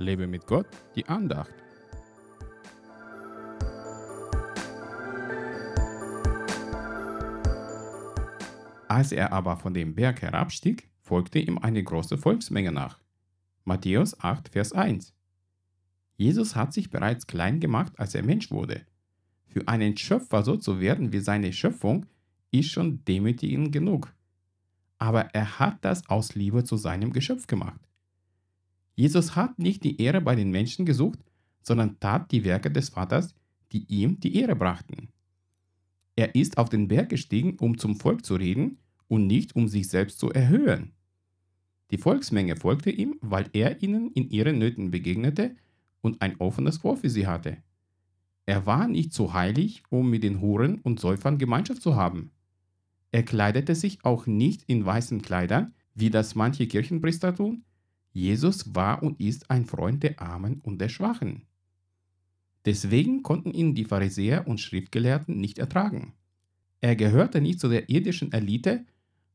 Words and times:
Lebe 0.00 0.26
mit 0.26 0.46
Gott, 0.46 0.66
die 0.96 1.06
Andacht. 1.06 1.52
Als 8.88 9.12
er 9.12 9.32
aber 9.32 9.56
von 9.56 9.74
dem 9.74 9.94
Berg 9.94 10.22
herabstieg, 10.22 10.90
folgte 11.02 11.38
ihm 11.38 11.58
eine 11.58 11.84
große 11.84 12.16
Volksmenge 12.16 12.72
nach. 12.72 12.98
Matthäus 13.64 14.18
8, 14.18 14.48
Vers 14.48 14.72
1. 14.72 15.14
Jesus 16.16 16.56
hat 16.56 16.72
sich 16.72 16.90
bereits 16.90 17.26
klein 17.26 17.60
gemacht, 17.60 17.92
als 17.98 18.14
er 18.14 18.24
Mensch 18.24 18.50
wurde. 18.50 18.86
Für 19.48 19.68
einen 19.68 19.96
Schöpfer 19.96 20.42
so 20.42 20.56
zu 20.56 20.80
werden 20.80 21.12
wie 21.12 21.20
seine 21.20 21.52
Schöpfung 21.52 22.06
ist 22.50 22.70
schon 22.70 23.04
demütigend 23.04 23.70
genug. 23.70 24.12
Aber 24.98 25.26
er 25.34 25.58
hat 25.58 25.84
das 25.84 26.08
aus 26.08 26.34
Liebe 26.34 26.64
zu 26.64 26.76
seinem 26.76 27.12
Geschöpf 27.12 27.46
gemacht. 27.46 27.80
Jesus 29.00 29.34
hat 29.34 29.58
nicht 29.58 29.82
die 29.82 29.98
Ehre 29.98 30.20
bei 30.20 30.34
den 30.34 30.50
Menschen 30.50 30.84
gesucht, 30.84 31.20
sondern 31.62 31.98
tat 32.00 32.30
die 32.32 32.44
Werke 32.44 32.70
des 32.70 32.90
Vaters, 32.90 33.34
die 33.72 33.86
ihm 33.86 34.20
die 34.20 34.36
Ehre 34.36 34.54
brachten. 34.54 35.08
Er 36.16 36.34
ist 36.34 36.58
auf 36.58 36.68
den 36.68 36.86
Berg 36.86 37.08
gestiegen, 37.08 37.56
um 37.60 37.78
zum 37.78 37.96
Volk 37.96 38.26
zu 38.26 38.34
reden 38.34 38.76
und 39.08 39.26
nicht 39.26 39.56
um 39.56 39.68
sich 39.68 39.88
selbst 39.88 40.18
zu 40.18 40.28
erhöhen. 40.28 40.92
Die 41.90 41.96
Volksmenge 41.96 42.56
folgte 42.56 42.90
ihm, 42.90 43.16
weil 43.22 43.46
er 43.54 43.82
ihnen 43.82 44.12
in 44.12 44.28
ihren 44.28 44.58
Nöten 44.58 44.90
begegnete 44.90 45.56
und 46.02 46.20
ein 46.20 46.38
offenes 46.38 46.84
Ohr 46.84 46.98
für 46.98 47.08
sie 47.08 47.26
hatte. 47.26 47.56
Er 48.44 48.66
war 48.66 48.86
nicht 48.86 49.14
zu 49.14 49.32
heilig, 49.32 49.82
um 49.88 50.10
mit 50.10 50.24
den 50.24 50.42
Huren 50.42 50.78
und 50.82 51.00
Säufern 51.00 51.38
Gemeinschaft 51.38 51.80
zu 51.80 51.96
haben. 51.96 52.32
Er 53.12 53.22
kleidete 53.22 53.74
sich 53.74 54.04
auch 54.04 54.26
nicht 54.26 54.64
in 54.64 54.84
weißen 54.84 55.22
Kleidern, 55.22 55.72
wie 55.94 56.10
das 56.10 56.34
manche 56.34 56.66
Kirchenpriester 56.66 57.34
tun. 57.34 57.64
Jesus 58.12 58.74
war 58.74 59.02
und 59.02 59.20
ist 59.20 59.50
ein 59.50 59.66
Freund 59.66 60.02
der 60.02 60.20
Armen 60.20 60.60
und 60.60 60.80
der 60.80 60.88
Schwachen. 60.88 61.42
Deswegen 62.64 63.22
konnten 63.22 63.52
ihn 63.52 63.74
die 63.74 63.84
Pharisäer 63.84 64.46
und 64.46 64.60
Schriftgelehrten 64.60 65.38
nicht 65.38 65.58
ertragen. 65.58 66.12
Er 66.80 66.96
gehörte 66.96 67.40
nicht 67.40 67.60
zu 67.60 67.68
der 67.68 67.88
irdischen 67.88 68.32
Elite, 68.32 68.84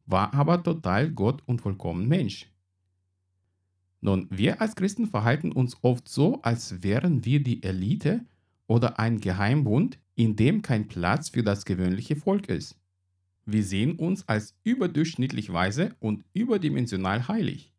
war 0.06 0.34
aber 0.34 0.62
total 0.62 1.12
Gott 1.12 1.42
und 1.46 1.62
vollkommen 1.62 2.08
Mensch. 2.08 2.52
Nun, 4.02 4.28
wir 4.30 4.62
als 4.62 4.76
Christen 4.76 5.08
verhalten 5.08 5.52
uns 5.52 5.78
oft 5.82 6.08
so, 6.08 6.42
als 6.44 6.84
wären 6.84 7.26
wir 7.26 7.42
die 7.42 7.64
Elite 7.64 8.26
oder 8.68 9.00
ein 9.00 9.20
Geheimbund, 9.20 9.98
in 10.16 10.36
dem 10.36 10.62
kein 10.62 10.88
Platz 10.88 11.30
für 11.30 11.44
das 11.44 11.66
gewöhnliche 11.66 12.16
Volk 12.16 12.50
ist. 12.50 12.78
Wir 13.46 13.64
sehen 13.64 13.96
uns 13.96 14.28
als 14.28 14.56
überdurchschnittlich 14.64 15.52
weise 15.54 15.96
und 16.00 16.24
überdimensional 16.34 17.28
heilig. 17.28 17.75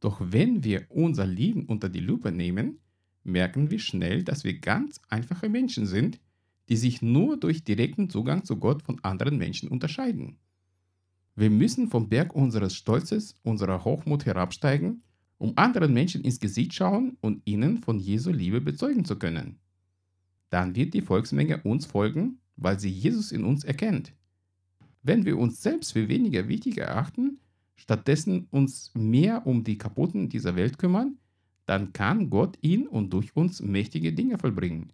Doch 0.00 0.20
wenn 0.20 0.64
wir 0.64 0.86
unser 0.88 1.26
Leben 1.26 1.66
unter 1.66 1.88
die 1.88 2.00
Lupe 2.00 2.32
nehmen, 2.32 2.78
merken 3.22 3.70
wir 3.70 3.78
schnell, 3.78 4.24
dass 4.24 4.44
wir 4.44 4.58
ganz 4.58 5.00
einfache 5.08 5.48
Menschen 5.48 5.86
sind, 5.86 6.18
die 6.68 6.76
sich 6.76 7.02
nur 7.02 7.36
durch 7.36 7.64
direkten 7.64 8.08
Zugang 8.08 8.44
zu 8.44 8.56
Gott 8.56 8.82
von 8.82 8.98
anderen 9.02 9.36
Menschen 9.36 9.68
unterscheiden. 9.68 10.38
Wir 11.36 11.50
müssen 11.50 11.88
vom 11.88 12.08
Berg 12.08 12.34
unseres 12.34 12.74
Stolzes, 12.74 13.34
unserer 13.42 13.84
Hochmut 13.84 14.24
herabsteigen, 14.24 15.02
um 15.38 15.52
anderen 15.56 15.92
Menschen 15.92 16.22
ins 16.22 16.40
Gesicht 16.40 16.74
schauen 16.74 17.16
und 17.20 17.42
ihnen 17.44 17.78
von 17.78 17.98
Jesu 17.98 18.30
Liebe 18.30 18.60
bezeugen 18.60 19.04
zu 19.04 19.16
können. 19.16 19.58
Dann 20.50 20.74
wird 20.74 20.94
die 20.94 21.02
Volksmenge 21.02 21.62
uns 21.62 21.86
folgen, 21.86 22.38
weil 22.56 22.78
sie 22.78 22.90
Jesus 22.90 23.32
in 23.32 23.44
uns 23.44 23.64
erkennt. 23.64 24.12
Wenn 25.02 25.24
wir 25.24 25.38
uns 25.38 25.62
selbst 25.62 25.92
für 25.92 26.08
weniger 26.08 26.48
wichtig 26.48 26.78
erachten, 26.78 27.38
stattdessen 27.80 28.46
uns 28.50 28.92
mehr 28.94 29.46
um 29.46 29.64
die 29.64 29.78
Kaputten 29.78 30.28
dieser 30.28 30.54
Welt 30.54 30.78
kümmern, 30.78 31.16
dann 31.64 31.92
kann 31.94 32.28
Gott 32.28 32.58
in 32.60 32.86
und 32.86 33.10
durch 33.12 33.34
uns 33.34 33.62
mächtige 33.62 34.12
Dinge 34.12 34.38
vollbringen. 34.38 34.92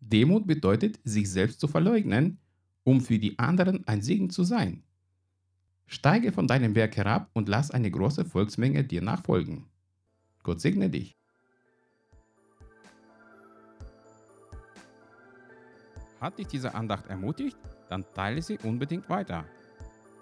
Demut 0.00 0.46
bedeutet, 0.46 1.00
sich 1.02 1.28
selbst 1.28 1.58
zu 1.58 1.66
verleugnen, 1.66 2.38
um 2.84 3.00
für 3.00 3.18
die 3.18 3.38
anderen 3.38 3.86
ein 3.88 4.00
Segen 4.00 4.30
zu 4.30 4.44
sein. 4.44 4.84
Steige 5.86 6.30
von 6.30 6.46
deinem 6.46 6.74
Berg 6.74 6.96
herab 6.96 7.30
und 7.32 7.48
lass 7.48 7.70
eine 7.70 7.90
große 7.90 8.24
Volksmenge 8.24 8.84
dir 8.84 9.02
nachfolgen. 9.02 9.64
Gott 10.42 10.60
segne 10.60 10.88
dich. 10.90 11.16
Hat 16.20 16.38
dich 16.38 16.46
diese 16.46 16.74
Andacht 16.74 17.06
ermutigt? 17.08 17.58
Dann 17.88 18.04
teile 18.14 18.40
sie 18.40 18.58
unbedingt 18.62 19.08
weiter, 19.08 19.44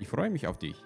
Ich 0.00 0.08
freue 0.08 0.30
mich 0.30 0.46
auf 0.46 0.58
dich. 0.58 0.82